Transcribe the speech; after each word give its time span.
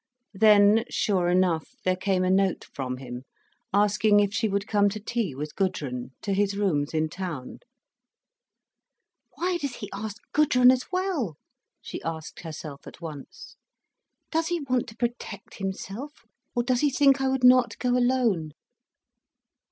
Then, 0.33 0.83
sure 0.89 1.29
enough, 1.29 1.75
there 1.83 1.95
came 1.95 2.23
a 2.23 2.31
note 2.31 2.63
from 2.73 2.97
him, 2.97 3.21
asking 3.71 4.19
if 4.19 4.33
she 4.33 4.47
would 4.49 4.65
come 4.65 4.89
to 4.89 4.99
tea 4.99 5.35
with 5.35 5.55
Gudrun, 5.55 6.09
to 6.23 6.33
his 6.33 6.57
rooms 6.57 6.95
in 6.95 7.07
town. 7.07 7.59
"Why 9.35 9.57
does 9.59 9.75
he 9.75 9.91
ask 9.93 10.17
Gudrun 10.33 10.71
as 10.71 10.85
well?" 10.91 11.37
she 11.83 12.01
asked 12.01 12.39
herself 12.39 12.87
at 12.87 12.99
once. 12.99 13.57
"Does 14.31 14.47
he 14.47 14.61
want 14.61 14.87
to 14.89 14.97
protect 14.97 15.57
himself, 15.59 16.25
or 16.55 16.63
does 16.63 16.81
he 16.81 16.89
think 16.89 17.21
I 17.21 17.27
would 17.29 17.43
not 17.43 17.77
go 17.77 17.95
alone?" 17.95 18.53